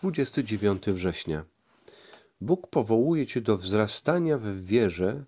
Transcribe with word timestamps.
29 0.00 0.86
września. 0.86 1.44
Bóg 2.40 2.66
powołuje 2.66 3.26
cię 3.26 3.40
do 3.40 3.58
wzrastania 3.58 4.38
w 4.38 4.64
wierze, 4.64 5.24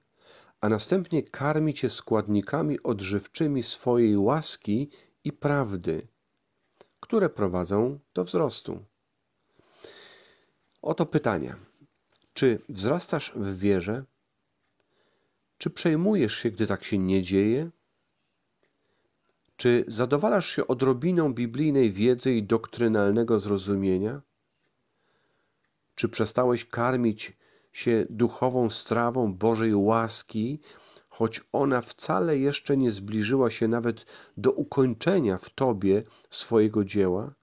a 0.60 0.68
następnie 0.68 1.22
karmi 1.22 1.74
cię 1.74 1.90
składnikami 1.90 2.82
odżywczymi 2.82 3.62
swojej 3.62 4.16
łaski 4.16 4.90
i 5.24 5.32
prawdy, 5.32 6.06
które 7.00 7.30
prowadzą 7.30 7.98
do 8.14 8.24
wzrostu. 8.24 8.84
Oto 10.82 11.06
pytania. 11.06 11.56
Czy 12.34 12.58
wzrastasz 12.68 13.32
w 13.36 13.58
wierze? 13.58 14.04
Czy 15.58 15.70
przejmujesz 15.70 16.36
się, 16.36 16.50
gdy 16.50 16.66
tak 16.66 16.84
się 16.84 16.98
nie 16.98 17.22
dzieje? 17.22 17.70
Czy 19.56 19.84
zadowalasz 19.88 20.48
się 20.48 20.66
odrobiną 20.66 21.34
biblijnej 21.34 21.92
wiedzy 21.92 22.32
i 22.34 22.42
doktrynalnego 22.42 23.40
zrozumienia? 23.40 24.22
Czy 25.94 26.08
przestałeś 26.08 26.64
karmić 26.64 27.36
się 27.72 28.06
duchową 28.10 28.70
strawą 28.70 29.34
Bożej 29.34 29.74
łaski, 29.74 30.60
choć 31.08 31.40
ona 31.52 31.80
wcale 31.80 32.38
jeszcze 32.38 32.76
nie 32.76 32.92
zbliżyła 32.92 33.50
się 33.50 33.68
nawet 33.68 34.06
do 34.36 34.52
ukończenia 34.52 35.38
w 35.38 35.50
Tobie 35.50 36.02
swojego 36.30 36.84
dzieła? 36.84 37.34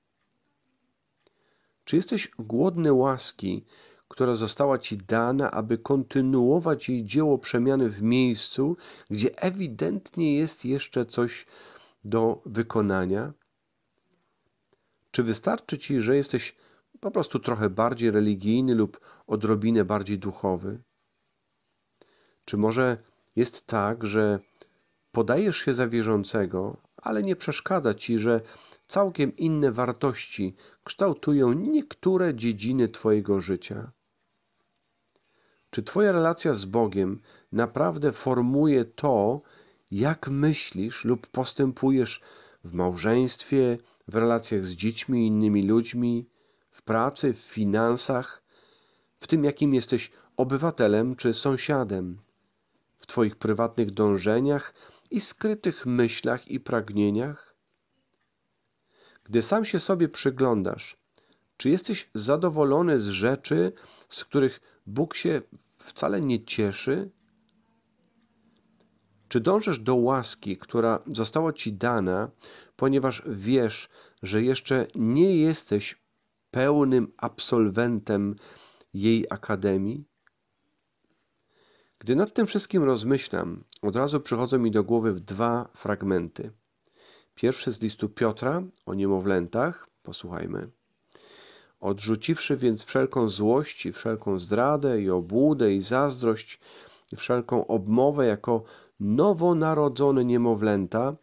Czy 1.85 1.95
jesteś 1.95 2.31
głodny 2.40 2.93
łaski, 2.93 3.66
która 4.07 4.35
została 4.35 4.79
Ci 4.79 4.98
dana, 4.98 5.52
aby 5.52 5.77
kontynuować 5.77 6.90
jej 6.90 7.05
dzieło 7.05 7.38
przemiany 7.38 7.90
w 7.90 8.02
miejscu, 8.02 8.77
gdzie 9.09 9.41
ewidentnie 9.41 10.35
jest 10.35 10.66
jeszcze 10.66 11.05
coś 11.05 11.45
do 12.04 12.41
wykonania? 12.45 13.34
Czy 15.12 15.23
wystarczy 15.23 15.77
Ci, 15.77 16.02
że 16.02 16.16
jesteś 16.16 16.55
po 16.99 17.12
prostu 17.12 17.39
trochę 17.39 17.70
bardziej 17.70 18.12
religijny 18.12 18.76
lub 18.76 18.99
odrobinę 19.27 19.85
bardziej 19.85 20.20
duchowy? 20.20 20.82
Czy 22.46 22.57
może 22.57 22.98
jest 23.35 23.68
tak, 23.68 24.05
że 24.05 24.40
podajesz 25.12 25.57
się 25.57 25.74
za 25.74 25.87
wierzącego, 25.87 26.77
ale 26.98 27.24
nie 27.24 27.35
przeszkadza 27.35 27.93
ci, 27.93 28.20
że 28.20 28.41
całkiem 28.87 29.37
inne 29.37 29.71
wartości 29.71 30.55
kształtują 30.84 31.54
niektóre 31.54 32.35
dziedziny 32.35 32.87
Twojego 32.87 33.41
życia? 33.41 33.91
Czy 35.70 35.84
Twoja 35.84 36.12
relacja 36.12 36.54
z 36.54 36.65
Bogiem 36.65 37.21
naprawdę 37.52 38.12
formuje 38.12 38.85
to, 38.85 39.41
jak 39.91 40.29
myślisz 40.29 41.05
lub 41.05 41.27
postępujesz 41.27 42.21
w 42.63 42.74
małżeństwie, 42.74 43.77
w 44.07 44.15
relacjach 44.15 44.65
z 44.65 44.71
dziećmi 44.71 45.24
i 45.24 45.27
innymi 45.27 45.68
ludźmi, 45.68 46.29
w 46.80 46.82
pracy, 46.82 47.34
w 47.34 47.40
finansach, 47.40 48.44
w 49.20 49.27
tym 49.27 49.44
jakim 49.44 49.74
jesteś 49.74 50.12
obywatelem 50.38 51.16
czy 51.16 51.34
sąsiadem, 51.34 52.21
w 52.98 53.08
Twoich 53.08 53.36
prywatnych 53.36 53.91
dążeniach 53.91 54.74
i 55.12 55.21
skrytych 55.21 55.86
myślach 55.86 56.48
i 56.48 56.60
pragnieniach? 56.60 57.55
Gdy 59.24 59.41
sam 59.41 59.66
się 59.66 59.80
sobie 59.80 60.10
przyglądasz, 60.10 60.98
czy 61.58 61.70
jesteś 61.70 62.10
zadowolony 62.13 62.99
z 62.99 63.08
rzeczy, 63.08 63.74
z 64.09 64.25
których 64.25 64.62
Bóg 64.88 65.16
się 65.16 65.41
wcale 65.78 66.22
nie 66.22 66.46
cieszy? 66.46 67.09
Czy 69.28 69.40
dążysz 69.40 69.80
do 69.80 69.96
łaski, 69.96 70.58
która 70.58 71.00
została 71.08 71.53
Ci 71.53 71.74
dana, 71.74 72.31
ponieważ 72.75 73.24
wiesz, 73.28 73.90
że 74.24 74.44
jeszcze 74.44 74.88
nie 74.96 75.38
jesteś 75.38 76.09
pełnym 76.52 77.14
absolwentem 77.18 78.36
jej 78.94 79.25
akademii? 79.30 80.06
Gdy 82.00 82.16
nad 82.16 82.34
tym 82.34 82.47
wszystkim 82.47 82.84
rozmyślam, 82.84 83.64
od 83.82 83.96
razu 83.96 84.20
przychodzą 84.20 84.59
mi 84.59 84.72
do 84.72 84.84
głowy 84.84 85.14
dwa 85.14 85.70
fragmenty. 85.76 86.52
Pierwszy 87.36 87.72
z 87.72 87.82
listu 87.82 88.09
Piotra 88.09 88.64
o 88.86 88.94
niemowlętach, 88.94 89.88
posłuchajmy. 90.04 90.70
Odrzuciwszy 91.80 92.58
więc 92.58 92.84
wszelką 92.84 93.30
złość 93.30 93.86
i 93.86 93.94
wszelką 93.94 94.40
zdradę 94.40 95.02
i 95.02 95.09
obłudę 95.09 95.74
i 95.74 95.82
zazdrość 95.82 96.59
i 97.12 97.16
wszelką 97.16 97.68
obmowę 97.68 98.26
jako 98.26 98.64
nowonarodzone 99.00 100.26
niemowlęta, 100.26 101.16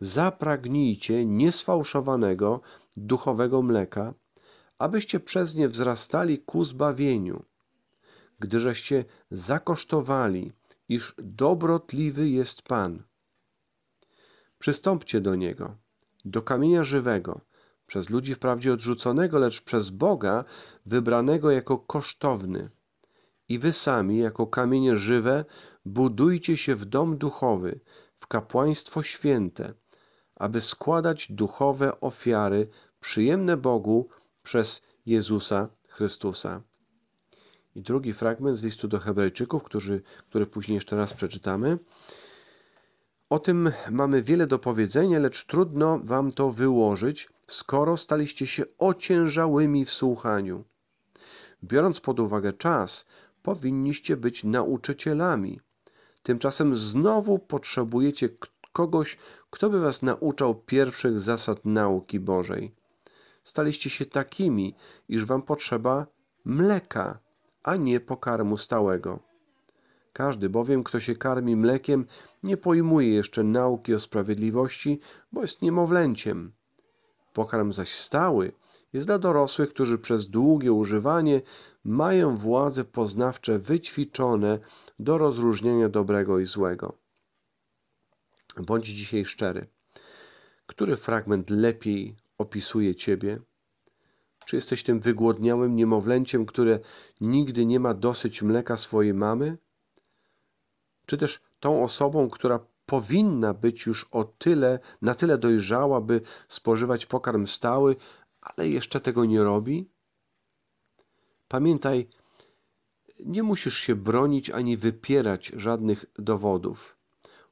zapragnijcie 0.00 1.26
niesfałszowanego 1.26 2.60
duchowego 2.96 3.62
mleka, 3.62 4.14
abyście 4.84 5.20
przez 5.20 5.54
nie 5.54 5.68
wzrastali 5.68 6.38
ku 6.38 6.64
zbawieniu, 6.64 7.44
gdyżeście 8.38 9.04
zakosztowali, 9.30 10.52
iż 10.88 11.14
dobrotliwy 11.18 12.28
jest 12.28 12.62
Pan. 12.62 13.02
Przystąpcie 14.58 15.20
do 15.20 15.34
Niego, 15.34 15.76
do 16.24 16.42
kamienia 16.42 16.84
żywego, 16.84 17.40
przez 17.86 18.10
ludzi 18.10 18.34
wprawdzie 18.34 18.72
odrzuconego, 18.72 19.38
lecz 19.38 19.62
przez 19.62 19.90
Boga 19.90 20.44
wybranego 20.86 21.50
jako 21.50 21.78
kosztowny. 21.78 22.70
I 23.48 23.58
wy 23.58 23.72
sami, 23.72 24.18
jako 24.18 24.46
kamienie 24.46 24.96
żywe, 24.96 25.44
budujcie 25.84 26.56
się 26.56 26.74
w 26.76 26.84
dom 26.84 27.18
duchowy, 27.18 27.80
w 28.18 28.26
kapłaństwo 28.26 29.02
święte, 29.02 29.74
aby 30.36 30.60
składać 30.60 31.32
duchowe 31.32 32.00
ofiary 32.00 32.68
przyjemne 33.00 33.56
Bogu 33.56 34.08
przez 34.44 34.82
Jezusa 35.06 35.68
Chrystusa. 35.88 36.62
I 37.74 37.82
drugi 37.82 38.12
fragment 38.12 38.56
z 38.56 38.62
listu 38.62 38.88
do 38.88 38.98
Hebrajczyków, 38.98 39.62
który, 39.62 40.02
który 40.28 40.46
później 40.46 40.74
jeszcze 40.74 40.96
raz 40.96 41.12
przeczytamy. 41.12 41.78
O 43.30 43.38
tym 43.38 43.72
mamy 43.90 44.22
wiele 44.22 44.46
do 44.46 44.58
powiedzenia, 44.58 45.18
lecz 45.18 45.46
trudno 45.46 45.98
wam 45.98 46.32
to 46.32 46.50
wyłożyć, 46.50 47.28
skoro 47.46 47.96
staliście 47.96 48.46
się 48.46 48.64
ociężałymi 48.78 49.84
w 49.84 49.90
słuchaniu. 49.90 50.64
Biorąc 51.64 52.00
pod 52.00 52.20
uwagę 52.20 52.52
czas, 52.52 53.06
powinniście 53.42 54.16
być 54.16 54.44
nauczycielami. 54.44 55.60
Tymczasem 56.22 56.76
znowu 56.76 57.38
potrzebujecie 57.38 58.28
kogoś, 58.72 59.18
kto 59.50 59.70
by 59.70 59.80
was 59.80 60.02
nauczał 60.02 60.54
pierwszych 60.54 61.20
zasad 61.20 61.64
nauki 61.64 62.20
Bożej. 62.20 62.74
Staliście 63.44 63.90
się 63.90 64.06
takimi, 64.06 64.74
iż 65.08 65.24
wam 65.24 65.42
potrzeba 65.42 66.06
mleka, 66.44 67.18
a 67.62 67.76
nie 67.76 68.00
pokarmu 68.00 68.58
stałego. 68.58 69.18
Każdy 70.12 70.48
bowiem, 70.48 70.84
kto 70.84 71.00
się 71.00 71.16
karmi 71.16 71.56
mlekiem, 71.56 72.06
nie 72.42 72.56
pojmuje 72.56 73.08
jeszcze 73.08 73.44
nauki 73.44 73.94
o 73.94 74.00
sprawiedliwości, 74.00 75.00
bo 75.32 75.40
jest 75.42 75.62
niemowlęciem. 75.62 76.52
Pokarm 77.32 77.72
zaś 77.72 77.92
stały 77.92 78.52
jest 78.92 79.06
dla 79.06 79.18
dorosłych, 79.18 79.70
którzy 79.70 79.98
przez 79.98 80.26
długie 80.26 80.72
używanie 80.72 81.42
mają 81.84 82.36
władze 82.36 82.84
poznawcze 82.84 83.58
wyćwiczone 83.58 84.58
do 84.98 85.18
rozróżnienia 85.18 85.88
dobrego 85.88 86.38
i 86.38 86.46
złego. 86.46 86.98
Bądź 88.56 88.86
dzisiaj 88.86 89.24
szczery. 89.24 89.66
Który 90.66 90.96
fragment 90.96 91.50
lepiej 91.50 92.16
opisuje 92.38 92.94
Ciebie? 92.94 93.40
Czy 94.46 94.56
jesteś 94.56 94.82
tym 94.82 95.00
wygłodniałym 95.00 95.76
niemowlęciem, 95.76 96.46
które 96.46 96.78
nigdy 97.20 97.66
nie 97.66 97.80
ma 97.80 97.94
dosyć 97.94 98.42
mleka 98.42 98.76
swojej 98.76 99.14
mamy? 99.14 99.58
Czy 101.06 101.18
też 101.18 101.40
tą 101.60 101.84
osobą, 101.84 102.30
która 102.30 102.60
powinna 102.86 103.54
być 103.54 103.86
już 103.86 104.06
o 104.10 104.24
tyle, 104.24 104.78
na 105.02 105.14
tyle 105.14 105.38
dojrzała, 105.38 106.00
by 106.00 106.20
spożywać 106.48 107.06
pokarm 107.06 107.46
stały, 107.46 107.96
ale 108.40 108.68
jeszcze 108.68 109.00
tego 109.00 109.24
nie 109.24 109.42
robi? 109.42 109.90
Pamiętaj, 111.48 112.08
nie 113.20 113.42
musisz 113.42 113.78
się 113.78 113.94
bronić 113.96 114.50
ani 114.50 114.76
wypierać 114.76 115.52
żadnych 115.56 116.04
dowodów. 116.18 116.96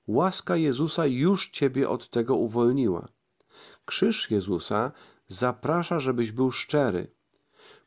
Łaska 0.06 0.56
Jezusa 0.56 1.06
już 1.06 1.50
ciebie 1.50 1.88
od 1.88 2.10
tego 2.10 2.36
uwolniła. 2.36 3.08
Krzyż 3.84 4.30
Jezusa 4.30 4.92
zaprasza, 5.28 6.00
żebyś 6.00 6.32
był 6.32 6.52
szczery, 6.52 7.10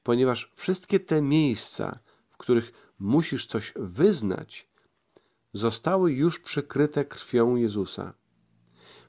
ponieważ 0.03 0.51
wszystkie 0.55 0.99
te 0.99 1.21
miejsca, 1.21 1.99
w 2.29 2.37
których 2.37 2.71
musisz 2.99 3.47
coś 3.47 3.73
wyznać, 3.75 4.69
zostały 5.53 6.13
już 6.13 6.39
przykryte 6.39 7.05
krwią 7.05 7.55
Jezusa. 7.55 8.13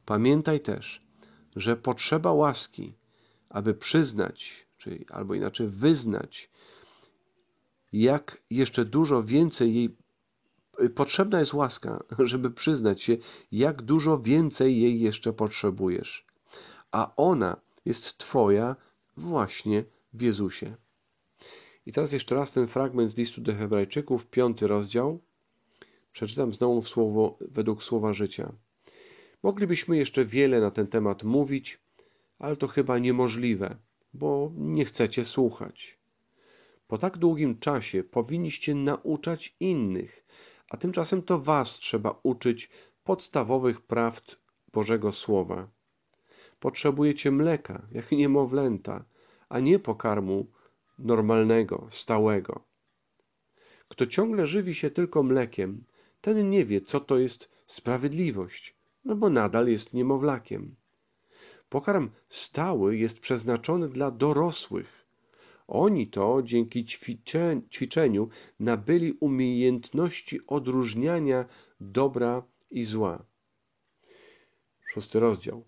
Pamiętaj 0.05 0.61
też, 0.61 1.07
że 1.57 1.77
potrzeba 1.77 2.33
łaski, 2.33 2.95
aby 3.49 3.75
przyznać, 3.75 4.67
czyli 4.79 5.07
albo 5.09 5.35
inaczej 5.35 5.69
wyznać, 5.69 6.51
jak 7.93 8.43
jeszcze 8.51 8.85
dużo 8.85 9.23
więcej 9.23 9.75
jej 9.75 9.97
potrzebna 10.95 11.41
jest 11.41 11.55
łaska, 11.55 12.05
żeby 12.19 12.51
przyznać 12.51 13.03
się, 13.03 13.17
jak 13.53 13.83
dużo 13.83 14.19
więcej 14.19 14.81
jej 14.81 15.01
jeszcze 15.01 15.33
potrzebujesz. 15.33 16.26
A 16.93 17.17
ona 17.17 17.61
jest 17.85 18.19
Twoja 18.19 18.77
właśnie 19.17 19.85
w 20.13 20.23
Jezusie. 20.23 20.77
I 21.87 21.93
teraz 21.93 22.13
jeszcze 22.13 22.35
raz 22.35 22.53
ten 22.53 22.67
fragment 22.67 23.09
z 23.09 23.17
listu 23.17 23.41
do 23.41 23.55
Hebrajczyków, 23.55 24.27
piąty 24.27 24.67
rozdział. 24.67 25.21
Przeczytam 26.13 26.53
znowu 26.53 26.83
słowo, 26.83 27.39
według 27.41 27.83
słowa 27.83 28.13
życia. 28.13 28.53
Moglibyśmy 29.43 29.97
jeszcze 29.97 30.25
wiele 30.25 30.61
na 30.61 30.71
ten 30.71 30.87
temat 30.87 31.25
mówić, 31.25 31.81
ale 32.39 32.57
to 32.57 32.69
chyba 32.69 32.99
niemożliwe, 32.99 33.77
bo 34.15 34.53
nie 34.57 34.85
chcecie 34.85 35.25
słuchać. 35.25 35.99
Po 36.89 36.99
tak 36.99 37.19
długim 37.19 37.59
czasie 37.59 38.05
powinniście 38.05 38.75
nauczać 38.75 39.57
innych, 39.61 40.27
a 40.71 40.77
tymczasem 40.77 41.23
to 41.23 41.41
was 41.41 41.79
trzeba 41.79 42.21
uczyć 42.23 42.71
podstawowych 43.05 43.81
prawd 43.81 44.37
Bożego 44.73 45.13
Słowa. 45.13 45.69
Potrzebujecie 46.61 47.31
mleka, 47.31 47.87
jak 47.93 48.13
niemowlęta, 48.13 49.05
a 49.49 49.61
nie 49.61 49.79
pokarmu 49.79 50.47
normalnego, 50.99 51.89
stałego. 51.91 52.65
Kto 53.89 54.07
ciągle 54.07 54.47
żywi 54.47 54.75
się 54.75 54.91
tylko 54.91 55.23
mlekiem, 55.23 55.85
ten 56.21 56.51
nie 56.51 56.65
wie, 56.65 56.81
co 56.81 57.01
to 57.01 57.19
jest 57.19 57.49
sprawiedliwość, 57.67 58.77
no 59.05 59.17
bo 59.17 59.31
nadal 59.31 59.69
jest 59.69 59.93
niemowlakiem. 59.93 60.77
Pokarm 61.69 62.11
stały 62.29 62.97
jest 62.97 63.21
przeznaczony 63.21 63.89
dla 63.89 64.11
dorosłych. 64.11 65.07
Oni 65.69 66.09
to 66.09 66.43
dzięki 66.43 66.85
ćwiczeniu 67.71 68.29
nabyli 68.61 69.13
umiejętności 69.13 70.47
odróżniania 70.47 71.45
dobra 71.81 72.43
i 72.71 72.85
zła. 72.85 73.25
Szósty 74.87 75.21
rozdział. 75.21 75.65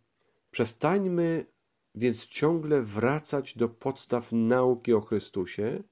Przestańmy 0.51 1.47
więc 1.95 2.27
ciągle 2.27 2.83
wracać 2.83 3.57
do 3.57 3.69
podstaw 3.69 4.33
nauki 4.33 4.93
o 4.93 5.01
Chrystusie, 5.01 5.83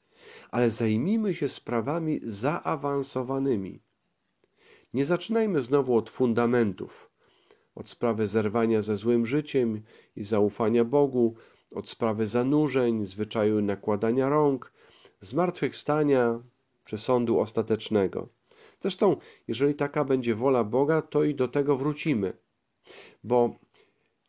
ale 0.50 0.70
zajmijmy 0.70 1.34
się 1.34 1.48
sprawami 1.48 2.20
zaawansowanymi. 2.22 3.82
Nie 4.94 5.04
zaczynajmy 5.04 5.60
znowu 5.60 5.96
od 5.96 6.10
fundamentów, 6.10 7.10
od 7.74 7.88
sprawy 7.88 8.26
zerwania 8.26 8.82
ze 8.82 8.96
złym 8.96 9.26
życiem 9.26 9.82
i 10.16 10.22
zaufania 10.22 10.84
Bogu, 10.84 11.34
od 11.74 11.88
sprawy 11.88 12.26
zanurzeń, 12.26 13.04
zwyczaju 13.04 13.62
nakładania 13.62 14.28
rąk, 14.28 14.72
zmartwychwstania 15.20 16.42
czy 16.84 16.98
sądu 16.98 17.40
ostatecznego. 17.40 18.28
Zresztą, 18.80 19.16
jeżeli 19.48 19.74
taka 19.74 20.04
będzie 20.04 20.34
wola 20.34 20.64
Boga, 20.64 21.02
to 21.02 21.24
i 21.24 21.34
do 21.34 21.48
tego 21.48 21.76
wrócimy, 21.76 22.32
bo 23.24 23.58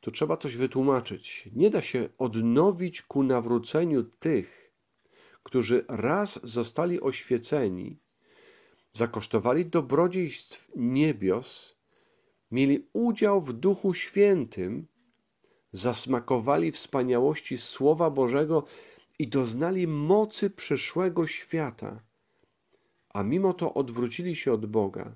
tu 0.08 0.12
trzeba 0.12 0.38
coś 0.38 0.56
wytłumaczyć. 0.56 1.50
Nie 1.56 1.70
da 1.70 1.82
się 1.82 2.10
odnowić 2.18 3.02
ku 3.02 3.24
nawróceniu 3.24 4.04
tych, 4.04 4.74
którzy 5.44 5.86
raz 5.88 6.40
zostali 6.44 7.02
oświeceni, 7.02 8.00
zakosztowali 8.94 9.66
dobrodziejstw 9.66 10.72
niebios, 10.76 11.76
mieli 12.52 12.88
udział 12.94 13.42
w 13.42 13.54
Duchu 13.54 13.94
Świętym, 13.94 14.88
zasmakowali 15.72 16.72
wspaniałości 16.72 17.58
Słowa 17.58 18.10
Bożego 18.10 18.64
i 19.20 19.28
doznali 19.28 19.88
mocy 19.88 20.50
przyszłego 20.50 21.28
świata, 21.28 22.04
a 23.10 23.24
mimo 23.24 23.54
to 23.54 23.74
odwrócili 23.74 24.36
się 24.36 24.54
od 24.54 24.66
Boga. 24.66 25.16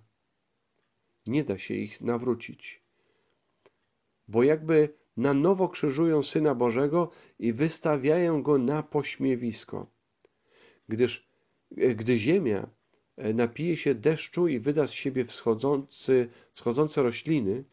Nie 1.28 1.44
da 1.44 1.58
się 1.58 1.74
ich 1.74 2.02
nawrócić 2.02 2.81
bo 4.28 4.44
jakby 4.44 4.90
na 5.18 5.34
nowo 5.34 5.70
krzyżują 5.70 6.24
Syna 6.24 6.56
Bożego 6.56 7.10
i 7.40 7.54
wystawiają 7.54 8.44
Go 8.44 8.58
na 8.58 8.84
pośmiewisko. 8.84 9.88
Gdyż, 10.88 11.28
e, 11.78 11.96
gdy 11.96 12.18
ziemia 12.18 12.70
e, 13.18 13.34
napije 13.34 13.78
się 13.78 13.96
deszczu 13.96 14.48
i 14.48 14.60
wyda 14.60 14.88
z 14.88 14.92
siebie 14.92 15.26
wschodzący, 15.26 16.30
wschodzące 16.54 17.04
rośliny, 17.04 17.64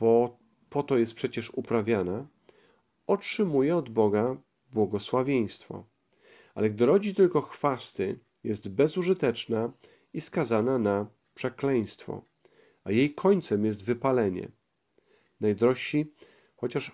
bo 0.00 0.38
po 0.70 0.82
to 0.82 0.98
jest 0.98 1.14
przecież 1.14 1.50
uprawiana, 1.50 2.26
otrzymuje 3.06 3.76
od 3.76 3.88
Boga 3.88 4.36
błogosławieństwo. 4.72 5.84
Ale 6.54 6.70
gdy 6.70 6.86
rodzi 6.86 7.14
tylko 7.14 7.40
chwasty, 7.40 8.18
jest 8.44 8.68
bezużyteczna 8.68 9.72
i 10.12 10.20
skazana 10.20 10.78
na 10.78 11.06
przekleństwo, 11.34 12.24
a 12.84 12.92
jej 12.92 13.14
końcem 13.14 13.64
jest 13.64 13.84
wypalenie. 13.84 14.48
Najdrożsi, 15.40 16.12
chociaż 16.56 16.92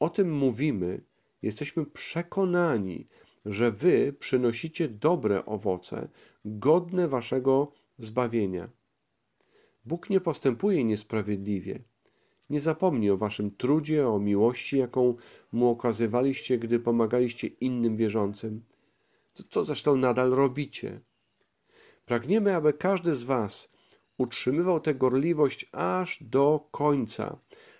o 0.00 0.08
tym 0.08 0.32
mówimy, 0.32 1.02
jesteśmy 1.42 1.86
przekonani, 1.86 3.06
że 3.44 3.72
wy 3.72 4.12
przynosicie 4.12 4.88
dobre 4.88 5.46
owoce, 5.46 6.08
godne 6.44 7.08
waszego 7.08 7.72
zbawienia. 7.98 8.70
Bóg 9.84 10.10
nie 10.10 10.20
postępuje 10.20 10.84
niesprawiedliwie. 10.84 11.82
Nie 12.50 12.60
zapomni 12.60 13.10
o 13.10 13.16
waszym 13.16 13.56
trudzie, 13.56 14.08
o 14.08 14.18
miłości, 14.18 14.78
jaką 14.78 15.14
mu 15.52 15.70
okazywaliście, 15.70 16.58
gdy 16.58 16.80
pomagaliście 16.80 17.46
innym 17.46 17.96
wierzącym. 17.96 18.64
To, 19.34 19.42
co 19.50 19.64
zresztą 19.64 19.96
nadal 19.96 20.30
robicie. 20.30 21.00
Pragniemy, 22.06 22.54
aby 22.54 22.72
każdy 22.72 23.16
z 23.16 23.24
was 23.24 23.70
utrzymywał 24.20 24.80
tę 24.80 24.94
gorliwość 24.94 25.66
aż 25.72 26.18
do 26.22 26.68
końca, 26.70 27.38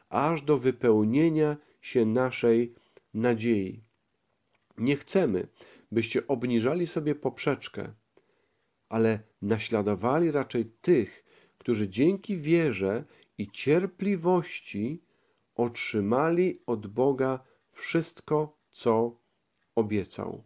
aż 0.08 0.42
do 0.42 0.58
wypełnienia 0.58 1.56
się 1.81 2.06
naszej 2.06 2.75
nadziei. 3.14 3.84
Nie 4.78 4.96
chcemy, 4.96 5.48
byście 5.92 6.26
obniżali 6.26 6.87
sobie 6.87 7.14
poprzeczkę, 7.14 7.94
ale 8.88 9.20
naśladowali 9.42 10.31
raczej 10.31 10.64
tych, 10.81 11.25
którzy 11.58 11.88
dzięki 11.88 12.37
wierze 12.37 13.04
i 13.38 13.50
cierpliwości 13.50 15.04
otrzymali 15.54 16.62
od 16.66 16.87
Boga 16.87 17.44
wszystko, 17.69 18.58
co 18.70 19.20
obiecał. 19.75 20.44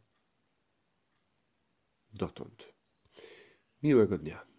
Dotąd. 2.12 2.75
Miłego 3.82 4.19
dnia. 4.19 4.54